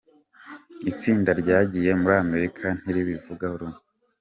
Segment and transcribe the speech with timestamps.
[0.91, 3.79] Itsinda ryagiye muri Amerika ntiribivugaho rumwe